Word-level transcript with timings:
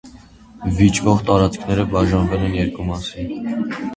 Վիճվող 0.77 1.21
տարածքները 1.27 1.85
բաժանվել 1.93 2.45
են 2.47 2.57
երկու 2.61 2.87
մասի։ 2.89 3.29